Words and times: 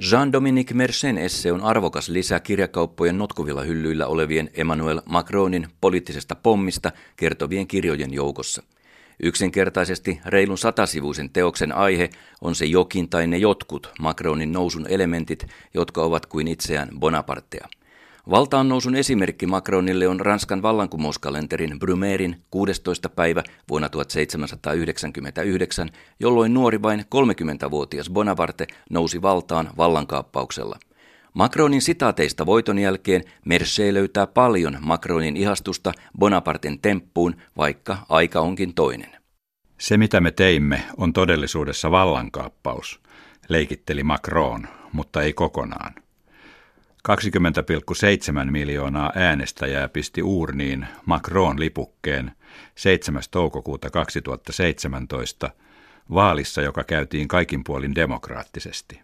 Jean-Dominique 0.00 0.74
Mersen 0.74 1.18
esse 1.18 1.52
on 1.52 1.60
arvokas 1.60 2.08
lisä 2.08 2.40
kirjakauppojen 2.40 3.18
notkuvilla 3.18 3.62
hyllyillä 3.62 4.06
olevien 4.06 4.50
Emmanuel 4.54 5.00
Macronin 5.06 5.68
poliittisesta 5.80 6.34
pommista 6.34 6.92
kertovien 7.16 7.66
kirjojen 7.66 8.14
joukossa. 8.14 8.62
Yksinkertaisesti 9.22 10.20
reilun 10.26 10.58
satasivuisen 10.58 11.30
teoksen 11.30 11.72
aihe 11.72 12.10
on 12.40 12.54
se 12.54 12.64
jokin 12.64 13.08
tai 13.08 13.26
ne 13.26 13.36
jotkut 13.36 13.90
Macronin 14.00 14.52
nousun 14.52 14.86
elementit, 14.88 15.46
jotka 15.74 16.02
ovat 16.02 16.26
kuin 16.26 16.48
itseään 16.48 16.88
Bonapartea. 16.98 17.68
Valtaan 18.30 18.68
nousun 18.68 18.94
esimerkki 18.94 19.46
Macronille 19.46 20.08
on 20.08 20.20
Ranskan 20.20 20.62
vallankumouskalenterin 20.62 21.78
Brumerin 21.78 22.42
16. 22.50 23.08
päivä 23.08 23.42
vuonna 23.68 23.88
1799, 23.88 25.90
jolloin 26.20 26.54
nuori 26.54 26.82
vain 26.82 27.00
30-vuotias 27.00 28.10
Bonaparte 28.10 28.66
nousi 28.90 29.22
valtaan 29.22 29.70
vallankaappauksella. 29.76 30.78
Macronin 31.34 31.82
sitaateista 31.82 32.46
voiton 32.46 32.78
jälkeen 32.78 33.24
Mercier 33.44 33.94
löytää 33.94 34.26
paljon 34.26 34.78
Macronin 34.80 35.36
ihastusta 35.36 35.92
Bonaparten 36.18 36.78
temppuun, 36.78 37.36
vaikka 37.56 37.96
aika 38.08 38.40
onkin 38.40 38.74
toinen. 38.74 39.10
Se 39.78 39.96
mitä 39.96 40.20
me 40.20 40.30
teimme 40.30 40.82
on 40.96 41.12
todellisuudessa 41.12 41.90
vallankaappaus, 41.90 43.00
leikitteli 43.48 44.04
Macron, 44.04 44.68
mutta 44.92 45.22
ei 45.22 45.32
kokonaan. 45.32 45.94
20,7 47.08 48.50
miljoonaa 48.50 49.12
äänestäjää 49.14 49.88
pisti 49.88 50.22
uurniin 50.22 50.86
Macron-lipukkeen 51.06 52.32
7. 52.74 53.22
toukokuuta 53.30 53.90
2017 53.90 55.50
vaalissa, 56.14 56.62
joka 56.62 56.84
käytiin 56.84 57.28
kaikin 57.28 57.64
puolin 57.64 57.94
demokraattisesti. 57.94 59.00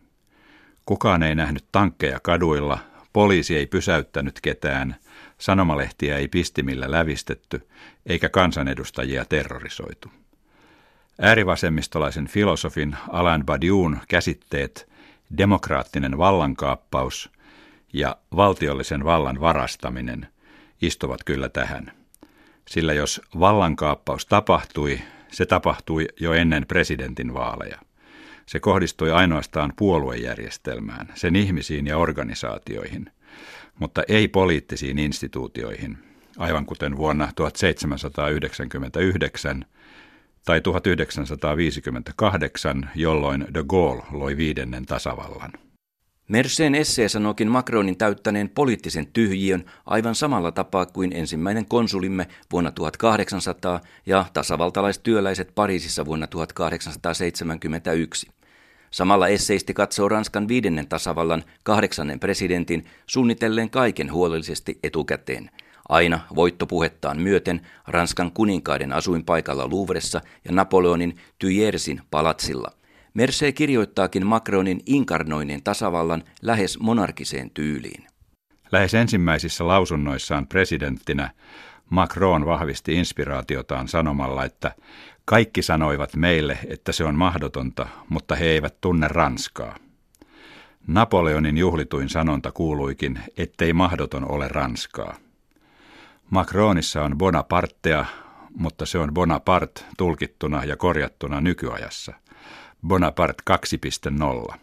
Kukaan 0.87 1.23
ei 1.23 1.35
nähnyt 1.35 1.65
tankkeja 1.73 2.21
kaduilla, 2.21 2.79
poliisi 3.13 3.57
ei 3.57 3.67
pysäyttänyt 3.67 4.41
ketään, 4.41 4.97
sanomalehtiä 5.39 6.17
ei 6.17 6.29
pistimillä 6.29 6.91
lävistetty 6.91 7.69
eikä 8.07 8.29
kansanedustajia 8.29 9.25
terrorisoitu. 9.25 10.09
Äärivasemmistolaisen 11.21 12.29
filosofin 12.29 12.97
Alain 13.09 13.47
Badiun 13.47 13.99
käsitteet 14.09 14.89
demokraattinen 15.39 16.19
vallankaappaus– 16.19 17.31
ja 17.93 18.17
valtiollisen 18.37 19.05
vallan 19.05 19.41
varastaminen 19.41 20.29
istuvat 20.83 21.25
kyllä 21.25 21.49
tähän. 21.49 21.93
Sillä 22.69 22.93
jos 22.93 23.21
vallankaappaus 23.41 24.27
tapahtui, 24.27 25.01
se 25.31 25.47
tapahtui 25.47 26.07
jo 26.21 26.33
ennen 26.33 26.67
presidentin 26.67 27.35
vaaleja. 27.35 27.79
Se 28.47 28.61
kohdistui 28.61 29.11
ainoastaan 29.11 29.73
puoluejärjestelmään, 29.77 31.13
sen 31.15 31.37
ihmisiin 31.37 31.87
ja 31.87 31.99
organisaatioihin, 31.99 33.11
mutta 33.79 34.03
ei 34.09 34.29
poliittisiin 34.29 34.99
instituutioihin, 34.99 35.99
aivan 36.39 36.67
kuten 36.67 36.97
vuonna 36.97 37.29
1799 37.35 39.65
tai 40.45 40.61
1958, 40.61 42.91
jolloin 42.95 43.47
de 43.55 43.65
Gaulle 43.69 44.05
loi 44.13 44.37
viidennen 44.37 44.87
tasavallan. 44.87 45.53
Merseen 46.29 46.75
essee 46.75 47.09
sanookin 47.09 47.51
Macronin 47.51 47.99
täyttäneen 47.99 48.49
poliittisen 48.49 49.07
tyhjiön 49.07 49.65
aivan 49.87 50.15
samalla 50.15 50.53
tapaa 50.53 50.87
kuin 50.87 51.13
ensimmäinen 51.13 51.67
konsulimme 51.67 52.27
vuonna 52.53 52.71
1800 52.71 53.81
ja 54.07 54.25
tasavaltalaistyöläiset 54.33 55.53
Pariisissa 55.55 56.05
vuonna 56.05 56.27
1871. 56.27 58.31
Samalla 58.91 59.29
esseisti 59.29 59.75
katsoo 59.75 60.09
Ranskan 60.09 60.49
viidennen 60.49 60.89
tasavallan 60.89 61.45
kahdeksannen 61.63 62.21
presidentin 62.21 62.85
suunnitelleen 63.07 63.71
kaiken 63.71 64.13
huolellisesti 64.13 64.79
etukäteen. 64.83 65.51
Aina 65.89 66.21
voittopuhettaan 66.35 67.23
myöten 67.23 67.67
Ranskan 67.87 68.33
kuninkaiden 68.33 68.93
asuinpaikalla 68.93 69.71
Louvressa 69.71 70.21
ja 70.45 70.53
Napoleonin 70.53 71.17
Tyjersin 71.39 72.01
palatsilla. 72.11 72.78
Merse 73.19 73.53
kirjoittaakin 73.53 74.27
Macronin 74.27 74.81
inkarnoinnin 74.87 75.63
tasavallan 75.63 76.25
lähes 76.43 76.79
monarkiseen 76.79 77.51
tyyliin. 77.51 78.07
Lähes 78.73 78.95
ensimmäisissä 78.95 79.67
lausunnoissaan 79.67 80.47
presidenttinä 80.47 81.31
Macron 81.91 82.47
vahvisti 82.47 82.95
inspiraatiotaan 82.95 83.89
sanomalla, 83.89 84.45
että 84.45 84.75
kaikki 85.25 85.63
sanoivat 85.63 86.17
meille, 86.17 86.59
että 86.69 86.93
se 86.93 87.05
on 87.05 87.15
mahdotonta, 87.15 87.89
mutta 88.09 88.37
he 88.37 88.47
eivät 88.47 88.81
tunne 88.81 89.09
Ranskaa. 89.09 89.77
Napoleonin 90.87 91.59
juhlituin 91.59 92.09
sanonta 92.09 92.53
kuuluikin, 92.53 93.21
ettei 93.37 93.73
mahdoton 93.73 94.31
ole 94.31 94.49
Ranskaa. 94.49 95.17
Macronissa 96.31 97.03
on 97.03 97.19
Bonapartea, 97.19 98.05
mutta 98.57 98.87
se 98.87 98.99
on 98.99 99.15
Bonaparte 99.15 99.85
tulkittuna 99.97 100.65
ja 100.65 100.77
korjattuna 100.77 101.41
nykyajassa– 101.41 102.13
Bonaparte 102.87 103.43
2.0. 104.51 104.55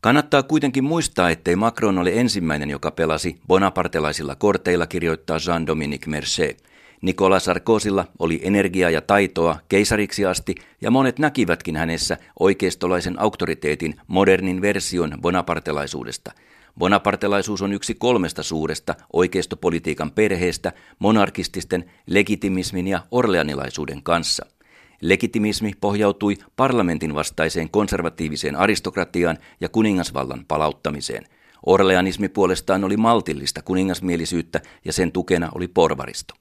Kannattaa 0.00 0.42
kuitenkin 0.42 0.84
muistaa, 0.84 1.30
ettei 1.30 1.56
Macron 1.56 1.98
ole 1.98 2.12
ensimmäinen, 2.14 2.70
joka 2.70 2.90
pelasi 2.90 3.40
bonapartelaisilla 3.46 4.34
korteilla, 4.34 4.86
kirjoittaa 4.86 5.36
Jean-Dominique 5.36 6.06
Mercier. 6.06 6.54
Nicolas 7.02 7.44
Sarkozilla 7.44 8.04
oli 8.18 8.40
energiaa 8.42 8.90
ja 8.90 9.00
taitoa 9.00 9.58
keisariksi 9.68 10.26
asti, 10.26 10.54
ja 10.80 10.90
monet 10.90 11.18
näkivätkin 11.18 11.76
hänessä 11.76 12.16
oikeistolaisen 12.40 13.20
auktoriteetin 13.20 13.94
modernin 14.06 14.62
version 14.62 15.18
bonapartelaisuudesta. 15.20 16.32
Bonapartelaisuus 16.78 17.62
on 17.62 17.72
yksi 17.72 17.94
kolmesta 17.94 18.42
suuresta 18.42 18.94
oikeistopolitiikan 19.12 20.10
perheestä 20.10 20.72
monarkististen, 20.98 21.90
legitimismin 22.06 22.88
ja 22.88 23.00
orleanilaisuuden 23.10 24.02
kanssa– 24.02 24.46
Legitimismi 25.00 25.72
pohjautui 25.80 26.36
parlamentin 26.56 27.14
vastaiseen 27.14 27.70
konservatiiviseen 27.70 28.56
aristokratiaan 28.56 29.38
ja 29.60 29.68
kuningasvallan 29.68 30.44
palauttamiseen. 30.48 31.24
Orleanismi 31.66 32.28
puolestaan 32.28 32.84
oli 32.84 32.96
maltillista 32.96 33.62
kuningasmielisyyttä 33.62 34.60
ja 34.84 34.92
sen 34.92 35.12
tukena 35.12 35.48
oli 35.54 35.68
porvaristo. 35.68 36.34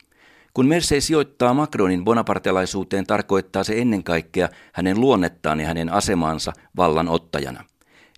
Kun 0.53 0.67
Mersey 0.67 1.01
sijoittaa 1.01 1.53
Macronin 1.53 2.03
bonapartelaisuuteen, 2.03 3.05
tarkoittaa 3.05 3.63
se 3.63 3.81
ennen 3.81 4.03
kaikkea 4.03 4.49
hänen 4.73 5.01
luonnettaan 5.01 5.59
ja 5.59 5.67
hänen 5.67 5.89
asemaansa 5.93 6.53
vallan 6.77 7.09
ottajana. 7.09 7.63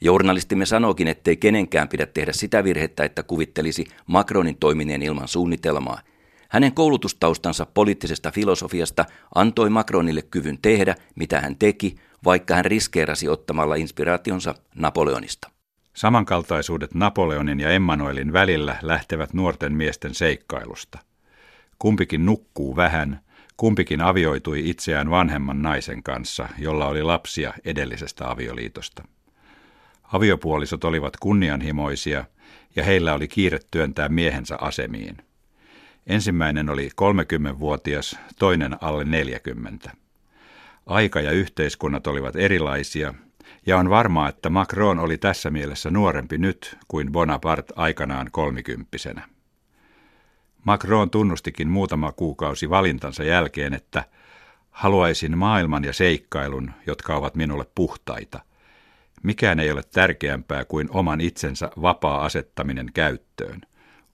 Journalistimme 0.01 0.65
sanookin, 0.65 1.07
ettei 1.07 1.37
kenenkään 1.37 1.87
pidä 1.87 2.05
tehdä 2.05 2.33
sitä 2.33 2.63
virhettä, 2.63 3.03
että 3.03 3.23
kuvittelisi 3.23 3.85
Macronin 4.07 4.57
toimineen 4.59 5.01
ilman 5.01 5.27
suunnitelmaa– 5.27 6.01
hänen 6.49 6.73
koulutustaustansa 6.73 7.65
poliittisesta 7.65 8.31
filosofiasta 8.31 9.05
antoi 9.35 9.69
Macronille 9.69 10.21
kyvyn 10.21 10.57
tehdä, 10.61 10.95
mitä 11.15 11.41
hän 11.41 11.55
teki, 11.55 11.95
vaikka 12.25 12.55
hän 12.55 12.65
riskeerasi 12.65 13.29
ottamalla 13.29 13.75
inspiraationsa 13.75 14.55
Napoleonista. 14.75 15.49
Samankaltaisuudet 15.93 16.93
Napoleonin 16.93 17.59
ja 17.59 17.69
Emmanuelin 17.69 18.33
välillä 18.33 18.75
lähtevät 18.81 19.33
nuorten 19.33 19.73
miesten 19.73 20.13
seikkailusta. 20.13 20.99
Kumpikin 21.79 22.25
nukkuu 22.25 22.75
vähän, 22.75 23.19
kumpikin 23.57 24.01
avioitui 24.01 24.69
itseään 24.69 25.09
vanhemman 25.09 25.61
naisen 25.61 26.03
kanssa, 26.03 26.49
jolla 26.57 26.87
oli 26.87 27.03
lapsia 27.03 27.53
edellisestä 27.65 28.31
avioliitosta. 28.31 29.03
Aviopuolisot 30.13 30.83
olivat 30.83 31.17
kunnianhimoisia 31.17 32.25
ja 32.75 32.83
heillä 32.83 33.13
oli 33.13 33.27
kiire 33.27 33.59
työntää 33.71 34.09
miehensä 34.09 34.57
asemiin. 34.61 35.17
Ensimmäinen 36.07 36.69
oli 36.69 36.89
30-vuotias, 37.01 38.19
toinen 38.39 38.77
alle 38.81 39.03
40. 39.03 39.91
Aika 40.85 41.21
ja 41.21 41.31
yhteiskunnat 41.31 42.07
olivat 42.07 42.35
erilaisia, 42.35 43.13
ja 43.65 43.77
on 43.77 43.89
varmaa, 43.89 44.29
että 44.29 44.49
Macron 44.49 44.99
oli 44.99 45.17
tässä 45.17 45.49
mielessä 45.49 45.89
nuorempi 45.91 46.37
nyt 46.37 46.77
kuin 46.87 47.11
Bonaparte 47.11 47.73
aikanaan 47.75 48.27
kolmikymppisenä. 48.31 49.21
Macron 50.63 51.09
tunnustikin 51.09 51.69
muutama 51.69 52.11
kuukausi 52.11 52.69
valintansa 52.69 53.23
jälkeen, 53.23 53.73
että 53.73 54.03
haluaisin 54.71 55.37
maailman 55.37 55.83
ja 55.83 55.93
seikkailun, 55.93 56.71
jotka 56.85 57.15
ovat 57.15 57.35
minulle 57.35 57.65
puhtaita. 57.75 58.39
Mikään 59.23 59.59
ei 59.59 59.71
ole 59.71 59.83
tärkeämpää 59.93 60.65
kuin 60.65 60.87
oman 60.91 61.21
itsensä 61.21 61.69
vapaa 61.81 62.25
asettaminen 62.25 62.91
käyttöön– 62.93 63.61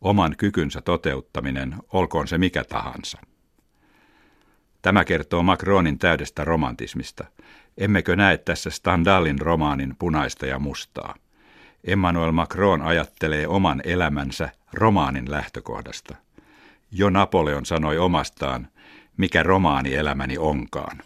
oman 0.03 0.35
kykynsä 0.37 0.81
toteuttaminen, 0.81 1.75
olkoon 1.93 2.27
se 2.27 2.37
mikä 2.37 2.63
tahansa. 2.63 3.17
Tämä 4.81 5.05
kertoo 5.05 5.43
Macronin 5.43 5.99
täydestä 5.99 6.43
romantismista. 6.43 7.25
Emmekö 7.77 8.15
näe 8.15 8.37
tässä 8.37 8.69
Stendhalin 8.69 9.39
romaanin 9.39 9.95
punaista 9.99 10.45
ja 10.45 10.59
mustaa? 10.59 11.15
Emmanuel 11.83 12.31
Macron 12.31 12.81
ajattelee 12.81 13.47
oman 13.47 13.81
elämänsä 13.83 14.49
romaanin 14.73 15.31
lähtökohdasta. 15.31 16.15
Jo 16.91 17.09
Napoleon 17.09 17.65
sanoi 17.65 17.97
omastaan, 17.97 18.67
mikä 19.17 19.43
romaani 19.43 19.95
elämäni 19.95 20.37
onkaan. 20.37 20.97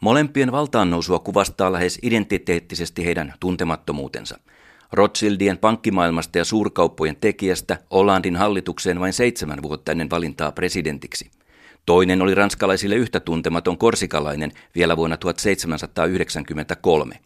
Molempien 0.00 0.52
valtaannousua 0.52 1.18
kuvastaa 1.18 1.72
lähes 1.72 1.98
identiteettisesti 2.02 3.04
heidän 3.04 3.34
tuntemattomuutensa. 3.40 4.38
Rothschildien 4.92 5.58
pankkimaailmasta 5.58 6.38
ja 6.38 6.44
suurkauppojen 6.44 7.16
tekijästä 7.20 7.78
Hollandin 7.90 8.36
hallitukseen 8.36 9.00
vain 9.00 9.12
seitsemän 9.12 9.62
vuotta 9.62 9.92
ennen 9.92 10.10
valintaa 10.10 10.52
presidentiksi. 10.52 11.30
Toinen 11.86 12.22
oli 12.22 12.34
ranskalaisille 12.34 12.94
yhtä 12.94 13.20
tuntematon 13.20 13.78
korsikalainen 13.78 14.52
vielä 14.74 14.96
vuonna 14.96 15.16
1793. 15.16 17.18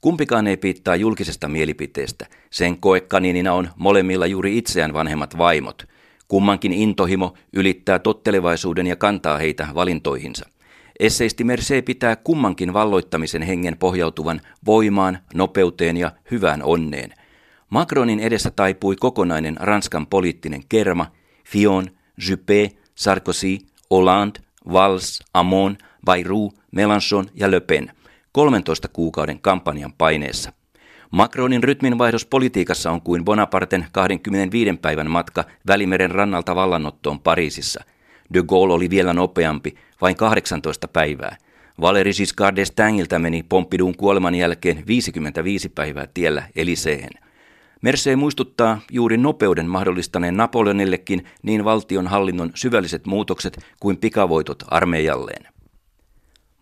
Kumpikaan 0.00 0.46
ei 0.46 0.56
piittaa 0.56 0.96
julkisesta 0.96 1.48
mielipiteestä. 1.48 2.26
Sen 2.50 2.78
koekaninina 2.78 3.52
on 3.52 3.68
molemmilla 3.76 4.26
juuri 4.26 4.58
itseään 4.58 4.92
vanhemmat 4.92 5.38
vaimot. 5.38 5.82
Kummankin 6.28 6.72
intohimo 6.72 7.34
ylittää 7.52 7.98
tottelevaisuuden 7.98 8.86
ja 8.86 8.96
kantaa 8.96 9.38
heitä 9.38 9.68
valintoihinsa. 9.74 10.46
Esseisti 11.00 11.44
Merce 11.44 11.82
pitää 11.82 12.16
kummankin 12.16 12.72
valloittamisen 12.72 13.42
hengen 13.42 13.76
pohjautuvan 13.76 14.40
voimaan, 14.66 15.18
nopeuteen 15.34 15.96
ja 15.96 16.12
hyvään 16.30 16.62
onneen. 16.62 17.14
Macronin 17.70 18.20
edessä 18.20 18.50
taipui 18.50 18.96
kokonainen 18.96 19.56
Ranskan 19.60 20.06
poliittinen 20.06 20.62
kerma, 20.68 21.06
Fion, 21.44 21.90
Juppé, 22.20 22.76
Sarkozy, 22.94 23.58
Hollande, 23.90 24.40
Valls, 24.72 25.22
Amon, 25.34 25.76
Bayrou, 26.04 26.52
Mélenchon 26.70 27.26
ja 27.34 27.50
Le 27.50 27.60
Pen– 27.60 27.90
13 28.34 28.88
kuukauden 28.88 29.40
kampanjan 29.40 29.92
paineessa. 29.92 30.52
Macronin 31.10 31.62
rytminvaihdos 31.64 32.26
politiikassa 32.26 32.90
on 32.90 33.02
kuin 33.02 33.24
Bonaparten 33.24 33.86
25 33.92 34.78
päivän 34.82 35.10
matka 35.10 35.44
Välimeren 35.66 36.10
rannalta 36.10 36.54
vallannottoon 36.54 37.20
Pariisissa. 37.20 37.84
De 38.34 38.42
Gaulle 38.48 38.74
oli 38.74 38.90
vielä 38.90 39.12
nopeampi, 39.12 39.74
vain 40.00 40.16
18 40.16 40.88
päivää. 40.88 41.36
Valéry 41.80 42.12
Giscard 42.12 42.56
d'Estaingilta 42.58 43.18
meni 43.18 43.42
Pompidun 43.42 43.96
kuoleman 43.96 44.34
jälkeen 44.34 44.86
55 44.86 45.68
päivää 45.68 46.06
tiellä 46.14 46.42
Eliseehen. 46.56 47.12
Merce 47.82 48.16
muistuttaa 48.16 48.80
juuri 48.90 49.16
nopeuden 49.16 49.66
mahdollistaneen 49.66 50.36
Napoleonillekin 50.36 51.24
niin 51.42 51.64
valtion 51.64 52.06
hallinnon 52.06 52.50
syvälliset 52.54 53.06
muutokset 53.06 53.58
kuin 53.80 53.96
pikavoitot 53.96 54.64
armeijalleen. 54.68 55.53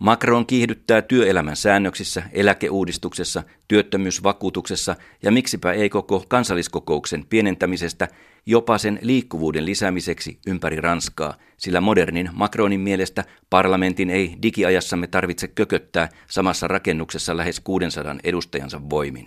Macron 0.02 0.46
kiihdyttää 0.46 1.02
työelämän 1.02 1.56
säännöksissä, 1.56 2.22
eläkeuudistuksessa, 2.32 3.42
työttömyysvakuutuksessa 3.68 4.96
ja 5.22 5.32
miksipä 5.32 5.72
ei 5.72 5.90
koko 5.90 6.24
kansalliskokouksen 6.28 7.26
pienentämisestä 7.26 8.08
jopa 8.46 8.78
sen 8.78 8.98
liikkuvuuden 9.02 9.66
lisäämiseksi 9.66 10.38
ympäri 10.46 10.76
Ranskaa, 10.76 11.34
sillä 11.56 11.80
modernin 11.80 12.30
Macronin 12.32 12.80
mielestä 12.80 13.24
parlamentin 13.50 14.10
ei 14.10 14.36
digiajassamme 14.42 15.06
tarvitse 15.06 15.48
kököttää 15.48 16.08
samassa 16.30 16.68
rakennuksessa 16.68 17.36
lähes 17.36 17.60
600 17.60 18.16
edustajansa 18.24 18.80
voimin. 18.90 19.26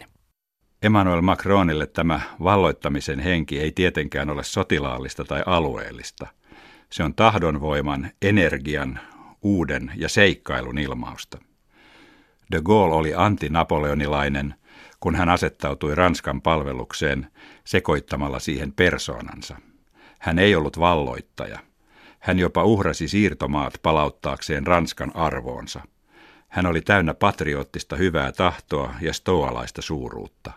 Emmanuel 0.84 1.22
Macronille 1.22 1.88
tämä 1.88 2.22
valloittamisen 2.44 3.20
henki 3.20 3.60
ei 3.60 3.72
tietenkään 3.72 4.30
ole 4.30 4.44
sotilaallista 4.44 5.26
tai 5.26 5.44
alueellista. 5.46 6.28
Se 6.92 7.04
on 7.04 7.16
tahdonvoiman, 7.16 8.12
energian, 8.22 9.00
uuden 9.46 9.92
ja 9.96 10.10
seikkailun 10.10 10.78
ilmausta. 10.78 11.38
De 12.52 12.62
Gaulle 12.62 12.96
oli 12.96 13.14
antinapoleonilainen, 13.16 14.56
kun 15.00 15.16
hän 15.16 15.30
asettautui 15.30 15.96
Ranskan 15.96 16.42
palvelukseen 16.42 17.28
sekoittamalla 17.64 18.40
siihen 18.40 18.74
persoonansa. 18.74 19.58
Hän 20.20 20.40
ei 20.40 20.56
ollut 20.56 20.80
valloittaja. 20.80 21.60
Hän 22.20 22.40
jopa 22.40 22.64
uhrasi 22.64 23.08
siirtomaat 23.08 23.74
palauttaakseen 23.82 24.68
Ranskan 24.68 25.16
arvoonsa. 25.16 25.82
Hän 26.48 26.66
oli 26.66 26.82
täynnä 26.82 27.14
patriottista 27.14 27.96
hyvää 27.96 28.32
tahtoa 28.32 28.94
ja 29.02 29.14
stoalaista 29.14 29.82
suuruutta. 29.82 30.52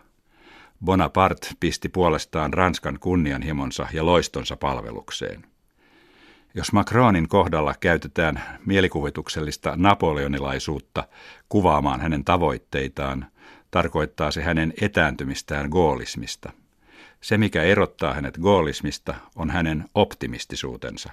Bonaparte 0.84 1.48
pisti 1.60 1.88
puolestaan 1.88 2.52
Ranskan 2.52 2.98
kunnianhimonsa 3.00 3.86
ja 3.92 4.06
loistonsa 4.06 4.56
palvelukseen. 4.56 5.46
Jos 6.58 6.72
Macronin 6.72 7.28
kohdalla 7.28 7.74
käytetään 7.80 8.42
mielikuvituksellista 8.66 9.72
napoleonilaisuutta 9.76 11.04
kuvaamaan 11.48 12.00
hänen 12.00 12.24
tavoitteitaan, 12.24 13.26
tarkoittaa 13.70 14.30
se 14.30 14.42
hänen 14.42 14.74
etääntymistään 14.80 15.68
goolismista. 15.70 16.52
Se, 17.20 17.38
mikä 17.38 17.62
erottaa 17.62 18.14
hänet 18.14 18.38
goolismista, 18.38 19.14
on 19.36 19.50
hänen 19.50 19.84
optimistisuutensa. 19.94 21.10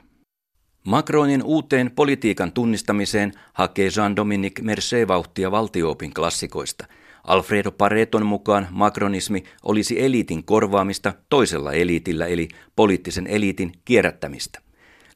Macronin 0.83 1.43
uuteen 1.43 1.91
politiikan 1.91 2.51
tunnistamiseen 2.51 3.31
hakee 3.53 3.87
Jean-Dominique 3.87 4.63
Mercier 4.63 5.07
vauhtia 5.07 5.51
valtioopin 5.51 6.13
klassikoista. 6.13 6.85
Alfredo 7.23 7.71
Pareton 7.71 8.25
mukaan 8.25 8.67
makronismi 8.71 9.43
olisi 9.63 10.03
eliitin 10.03 10.43
korvaamista 10.43 11.13
toisella 11.29 11.73
eliitillä 11.73 12.25
eli 12.25 12.47
poliittisen 12.75 13.27
eliitin 13.27 13.71
kierrättämistä. 13.85 14.64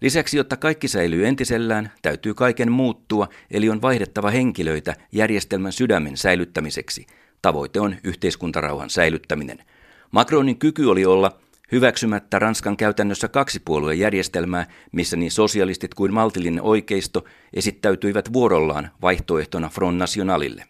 Lisäksi, 0.01 0.37
jotta 0.37 0.57
kaikki 0.57 0.87
säilyy 0.87 1.27
entisellään, 1.27 1.91
täytyy 2.01 2.33
kaiken 2.33 2.71
muuttua, 2.71 3.27
eli 3.51 3.69
on 3.69 3.81
vaihdettava 3.81 4.29
henkilöitä 4.29 4.95
järjestelmän 5.11 5.71
sydämen 5.71 6.17
säilyttämiseksi. 6.17 7.05
Tavoite 7.41 7.79
on 7.79 7.95
yhteiskuntarauhan 8.03 8.89
säilyttäminen. 8.89 9.57
Macronin 10.11 10.59
kyky 10.59 10.85
oli 10.85 11.05
olla 11.05 11.39
hyväksymättä 11.71 12.39
Ranskan 12.39 12.77
käytännössä 12.77 13.27
kaksipuoluejärjestelmää, 13.27 14.65
missä 14.91 15.17
niin 15.17 15.31
sosialistit 15.31 15.93
kuin 15.93 16.13
maltillinen 16.13 16.61
oikeisto 16.61 17.25
esittäytyivät 17.53 18.33
vuorollaan 18.33 18.91
vaihtoehtona 19.01 19.69
Front 19.69 19.97
Nationalille. 19.97 20.65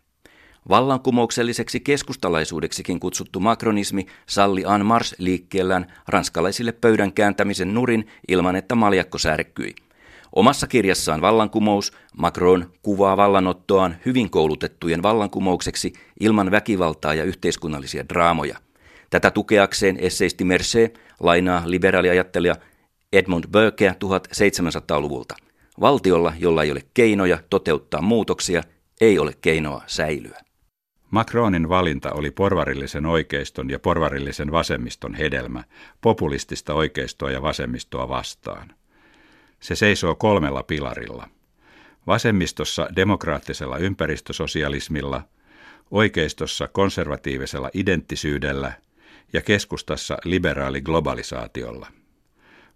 Vallankumoukselliseksi 0.69 1.79
keskustalaisuudeksikin 1.79 2.99
kutsuttu 2.99 3.39
makronismi 3.39 4.05
salli 4.27 4.63
En 4.75 4.85
Marche-liikkeellään 4.85 5.85
ranskalaisille 6.07 6.71
pöydän 6.71 7.13
kääntämisen 7.13 7.73
nurin 7.73 8.07
ilman, 8.27 8.55
että 8.55 8.75
maljakko 8.75 9.17
särkyi. 9.17 9.75
Omassa 10.35 10.67
kirjassaan 10.67 11.21
Vallankumous 11.21 11.93
Macron 12.17 12.71
kuvaa 12.81 13.17
vallanottoaan 13.17 13.95
hyvin 14.05 14.29
koulutettujen 14.29 15.03
vallankumoukseksi 15.03 15.93
ilman 16.19 16.51
väkivaltaa 16.51 17.13
ja 17.13 17.23
yhteiskunnallisia 17.23 18.09
draamoja. 18.09 18.57
Tätä 19.09 19.31
tukeakseen 19.31 19.97
esseisti 19.99 20.43
Merce 20.43 20.93
lainaa 21.19 21.63
liberaaliajattelija 21.65 22.55
Edmund 23.13 23.43
Burkea 23.51 23.91
1700-luvulta. 23.91 25.35
Valtiolla, 25.81 26.33
jolla 26.39 26.63
ei 26.63 26.71
ole 26.71 26.81
keinoja 26.93 27.37
toteuttaa 27.49 28.01
muutoksia, 28.01 28.63
ei 29.01 29.19
ole 29.19 29.33
keinoa 29.41 29.83
säilyä. 29.87 30.48
Macronin 31.11 31.69
valinta 31.69 32.11
oli 32.11 32.31
porvarillisen 32.31 33.05
oikeiston 33.05 33.69
ja 33.69 33.79
porvarillisen 33.79 34.51
vasemmiston 34.51 35.13
hedelmä, 35.13 35.63
populistista 36.01 36.73
oikeistoa 36.73 37.31
ja 37.31 37.41
vasemmistoa 37.41 38.09
vastaan. 38.09 38.73
Se 39.59 39.75
seisoo 39.75 40.15
kolmella 40.15 40.63
pilarilla. 40.63 41.27
Vasemmistossa 42.07 42.89
demokraattisella 42.95 43.77
ympäristösosialismilla, 43.77 45.21
oikeistossa 45.91 46.67
konservatiivisella 46.67 47.69
identtisyydellä 47.73 48.73
ja 49.33 49.41
keskustassa 49.41 50.17
liberaali 50.23 50.81
globalisaatiolla. 50.81 51.87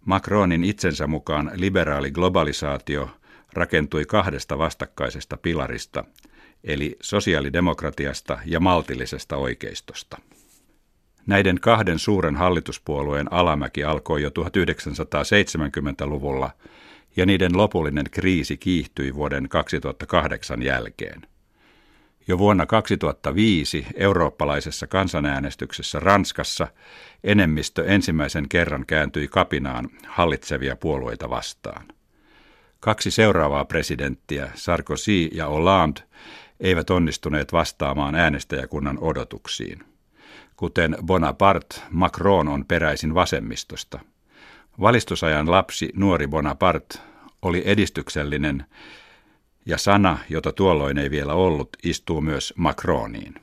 Macronin 0.04 0.64
itsensä 0.64 1.06
mukaan 1.06 1.50
liberaali 1.54 2.10
globalisaatio 2.10 3.10
rakentui 3.52 4.04
kahdesta 4.04 4.58
vastakkaisesta 4.58 5.36
pilarista– 5.36 6.04
eli 6.64 6.96
sosiaalidemokratiasta 7.00 8.38
ja 8.44 8.60
maltillisesta 8.60 9.36
oikeistosta. 9.36 10.18
Näiden 11.26 11.60
kahden 11.60 11.98
suuren 11.98 12.36
hallituspuolueen 12.36 13.32
alamäki 13.32 13.84
alkoi 13.84 14.22
jo 14.22 14.28
1970-luvulla 14.28 16.50
ja 17.16 17.26
niiden 17.26 17.56
lopullinen 17.56 18.06
kriisi 18.10 18.56
kiihtyi 18.56 19.14
vuoden 19.14 19.48
2008 19.48 20.62
jälkeen. 20.62 21.22
Jo 22.28 22.38
vuonna 22.38 22.66
2005 22.66 23.86
eurooppalaisessa 23.94 24.86
kansanäänestyksessä 24.86 26.00
Ranskassa 26.00 26.68
enemmistö 27.24 27.84
ensimmäisen 27.84 28.48
kerran 28.48 28.86
kääntyi 28.86 29.28
kapinaan 29.28 29.88
hallitsevia 30.06 30.76
puolueita 30.76 31.30
vastaan. 31.30 31.88
Kaksi 32.80 33.10
seuraavaa 33.10 33.64
presidenttiä, 33.64 34.50
Sarkozy 34.54 35.28
ja 35.32 35.46
Hollande, 35.46 36.00
eivät 36.60 36.90
onnistuneet 36.90 37.52
vastaamaan 37.52 38.14
äänestäjäkunnan 38.14 38.98
odotuksiin. 39.00 39.84
Kuten 40.56 40.96
Bonaparte, 41.06 41.80
Macron 41.90 42.48
on 42.48 42.64
peräisin 42.64 43.14
vasemmistosta. 43.14 44.00
Valistusajan 44.80 45.50
lapsi, 45.50 45.92
nuori 45.94 46.26
Bonaparte, 46.28 46.98
oli 47.42 47.62
edistyksellinen 47.64 48.64
ja 49.66 49.78
sana, 49.78 50.18
jota 50.28 50.52
tuolloin 50.52 50.98
ei 50.98 51.10
vielä 51.10 51.34
ollut, 51.34 51.68
istuu 51.82 52.20
myös 52.20 52.54
Macroniin. 52.56 53.34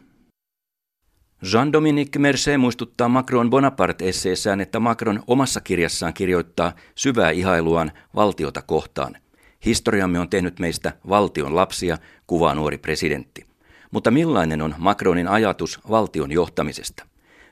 Jean-Dominique 1.43 2.19
Mercier 2.19 2.57
muistuttaa 2.57 3.09
Macron 3.09 3.49
Bonaparte-esseessään, 3.49 4.61
että 4.61 4.79
Macron 4.79 5.23
omassa 5.27 5.61
kirjassaan 5.61 6.13
kirjoittaa 6.13 6.73
syvää 6.95 7.31
ihailuaan 7.31 7.91
valtiota 8.15 8.61
kohtaan– 8.61 9.17
Historiamme 9.65 10.19
on 10.19 10.29
tehnyt 10.29 10.59
meistä 10.59 10.93
valtion 11.09 11.55
lapsia, 11.55 11.97
kuvaa 12.27 12.55
nuori 12.55 12.77
presidentti. 12.77 13.45
Mutta 13.91 14.11
millainen 14.11 14.61
on 14.61 14.75
Macronin 14.77 15.27
ajatus 15.27 15.79
valtion 15.89 16.31
johtamisesta? 16.31 17.05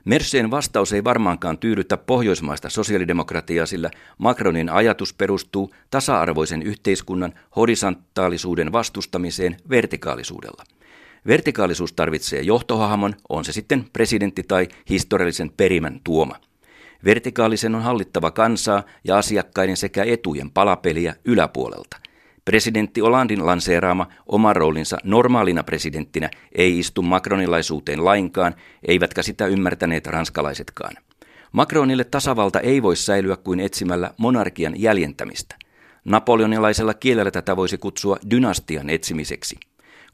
Merseen 0.04 0.50
vastaus 0.50 0.92
ei 0.92 1.04
varmaankaan 1.04 1.58
tyydytä 1.58 1.96
pohjoismaista 1.96 2.70
sosiaalidemokratiaa, 2.70 3.66
sillä 3.66 3.90
Macronin 4.18 4.68
ajatus 4.68 5.14
perustuu 5.14 5.70
tasa-arvoisen 5.90 6.62
yhteiskunnan 6.62 7.34
horisontaalisuuden 7.56 8.72
vastustamiseen 8.72 9.56
vertikaalisuudella. 9.70 10.64
Vertikaalisuus 11.26 11.92
tarvitsee 11.92 12.42
johtohahmon, 12.42 13.14
on 13.28 13.44
se 13.44 13.52
sitten 13.52 13.84
presidentti 13.92 14.42
tai 14.42 14.68
historiallisen 14.88 15.50
perimän 15.56 16.00
tuoma. 16.04 16.36
Vertikaalisen 17.04 17.74
on 17.74 17.82
hallittava 17.82 18.30
kansaa 18.30 18.82
ja 19.04 19.18
asiakkaiden 19.18 19.76
sekä 19.76 20.04
etujen 20.04 20.50
palapeliä 20.50 21.14
yläpuolelta– 21.24 21.96
Presidentti 22.44 23.02
Olandin 23.02 23.46
lanseeraama 23.46 24.06
oma 24.26 24.52
roolinsa 24.52 24.98
normaalina 25.04 25.62
presidenttinä 25.62 26.30
ei 26.52 26.78
istu 26.78 27.02
Macronilaisuuteen 27.02 28.04
lainkaan, 28.04 28.54
eivätkä 28.88 29.22
sitä 29.22 29.46
ymmärtäneet 29.46 30.06
ranskalaisetkaan. 30.06 30.94
Macronille 31.52 32.04
tasavalta 32.04 32.60
ei 32.60 32.82
voi 32.82 32.96
säilyä 32.96 33.36
kuin 33.36 33.60
etsimällä 33.60 34.10
monarkian 34.16 34.80
jäljentämistä. 34.80 35.56
Napoleonilaisella 36.04 36.94
kielellä 36.94 37.30
tätä 37.30 37.56
voisi 37.56 37.78
kutsua 37.78 38.16
dynastian 38.30 38.90
etsimiseksi. 38.90 39.56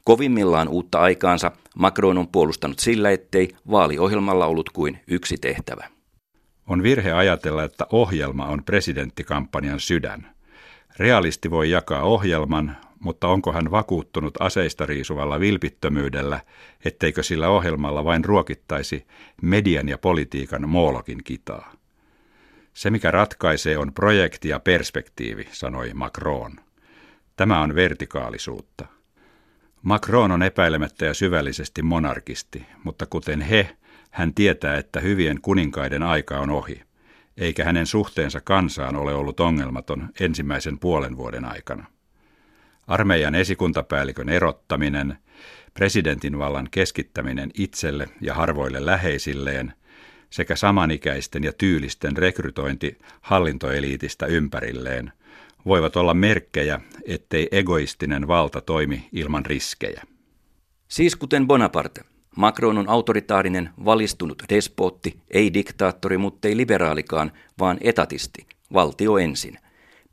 Kovimmillaan 0.03 0.67
uutta 0.67 0.99
aikaansa 0.99 1.51
Macron 1.75 2.17
on 2.17 2.27
puolustanut 2.27 2.79
sillä, 2.79 3.11
ettei 3.11 3.49
vaaliohjelmalla 3.71 4.45
ollut 4.45 4.69
kuin 4.69 4.99
yksi 5.07 5.37
tehtävä. 5.37 5.96
On 6.67 6.83
virhe 6.83 7.11
ajatella, 7.11 7.63
että 7.63 7.85
ohjelma 7.91 8.45
on 8.45 8.63
presidenttikampanjan 8.63 9.79
sydän. 9.79 10.35
Realisti 10.99 11.51
voi 11.51 11.69
jakaa 11.69 12.01
ohjelman, 12.01 12.77
mutta 12.99 13.27
onko 13.27 13.53
hän 13.53 13.71
vakuuttunut 13.71 14.33
aseista 14.39 14.85
riisuvalla 14.85 15.39
vilpittömyydellä, 15.39 16.39
etteikö 16.85 17.23
sillä 17.23 17.49
ohjelmalla 17.49 18.03
vain 18.03 18.25
ruokittaisi 18.25 19.07
median 19.41 19.89
ja 19.89 19.97
politiikan 19.97 20.69
moolokin 20.69 21.23
kitaa? 21.23 21.73
Se, 22.73 22.89
mikä 22.89 23.11
ratkaisee, 23.11 23.77
on 23.77 23.93
projekti 23.93 24.49
ja 24.49 24.59
perspektiivi, 24.59 25.47
sanoi 25.51 25.91
Macron. 25.93 26.55
Tämä 27.35 27.61
on 27.61 27.75
vertikaalisuutta. 27.75 28.85
Macron 29.81 30.31
on 30.31 30.43
epäilemättä 30.43 31.05
ja 31.05 31.13
syvällisesti 31.13 31.81
monarkisti, 31.81 32.65
mutta 32.83 33.05
kuten 33.05 33.41
he, 33.41 33.77
hän 34.09 34.33
tietää, 34.33 34.77
että 34.77 34.99
hyvien 34.99 35.41
kuninkaiden 35.41 36.03
aika 36.03 36.39
on 36.39 36.49
ohi 36.49 36.87
eikä 37.37 37.63
hänen 37.63 37.85
suhteensa 37.85 38.41
kansaan 38.41 38.95
ole 38.95 39.13
ollut 39.13 39.39
ongelmaton 39.39 40.09
ensimmäisen 40.19 40.79
puolen 40.79 41.17
vuoden 41.17 41.45
aikana. 41.45 41.85
Armeijan 42.87 43.35
esikuntapäällikön 43.35 44.29
erottaminen, 44.29 45.17
presidentin 45.73 46.39
vallan 46.39 46.67
keskittäminen 46.71 47.51
itselle 47.53 48.09
ja 48.21 48.33
harvoille 48.33 48.85
läheisilleen 48.85 49.73
sekä 50.29 50.55
samanikäisten 50.55 51.43
ja 51.43 51.53
tyylisten 51.53 52.17
rekrytointi 52.17 52.97
hallintoeliitistä 53.21 54.25
ympärilleen 54.25 55.11
voivat 55.65 55.95
olla 55.95 56.13
merkkejä, 56.13 56.81
ettei 57.05 57.47
egoistinen 57.51 58.27
valta 58.27 58.61
toimi 58.61 59.09
ilman 59.11 59.45
riskejä. 59.45 60.03
Siis 60.87 61.15
kuten 61.15 61.47
Bonaparte– 61.47 62.01
Macron 62.37 62.77
on 62.77 62.89
autoritaarinen, 62.89 63.69
valistunut 63.85 64.43
despootti, 64.49 65.19
ei 65.31 65.53
diktaattori, 65.53 66.17
mutta 66.17 66.47
ei 66.47 66.57
liberaalikaan, 66.57 67.31
vaan 67.59 67.77
etatisti, 67.81 68.47
valtio 68.73 69.17
ensin. 69.17 69.57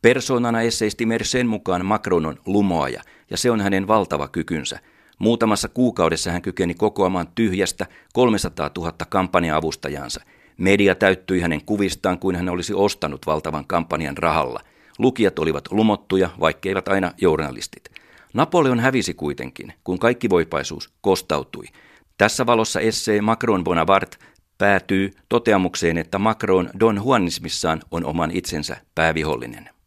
Persoonana 0.02 0.61
esseisti 0.61 1.07
Merseen 1.07 1.47
mukaan 1.47 1.87
Macron 1.87 2.26
on 2.26 2.37
lumoaja, 2.47 3.02
ja 3.31 3.37
se 3.37 3.50
on 3.50 3.61
hänen 3.61 3.88
valtava 3.88 4.28
kykynsä. 4.28 4.78
Muutamassa 5.19 5.69
kuukaudessa 5.69 6.31
hän 6.31 6.43
kykeni 6.43 6.75
kokoamaan 6.75 7.26
tyhjästä 7.35 7.87
300 8.12 8.71
000 8.78 8.93
kampanja-avustajansa. 9.09 10.21
Media 10.57 10.95
täyttyi 10.95 11.40
hänen 11.40 11.64
kuvistaan 11.64 12.19
kuin 12.19 12.37
hän 12.37 12.49
olisi 12.49 12.75
ostanut 12.75 13.26
valtavan 13.26 13.66
kampanjan 13.66 14.19
rahalla. 14.19 14.61
Lukijat 14.99 15.38
olivat 15.38 15.73
lumottuja, 15.73 16.31
vaikkeivät 16.40 16.88
aina 16.88 17.12
journalistit. 17.21 17.90
Napoleon 18.35 18.81
hävisi 18.81 19.14
kuitenkin, 19.14 19.73
kun 19.85 19.99
kaikki 19.99 20.31
voipaisuus 20.31 20.90
kostautui– 21.00 21.64
tässä 22.18 22.47
valossa 22.47 22.80
essee 22.80 23.21
Macron 23.21 23.64
Bonaparte 23.64 24.16
päätyy 24.59 25.11
toteamukseen, 25.28 25.99
että 25.99 26.18
Macron 26.18 26.71
Don 26.80 26.97
Juanismissaan 26.97 27.80
on 27.90 28.04
oman 28.04 28.30
itsensä 28.30 28.76
päävihollinen. 28.94 29.74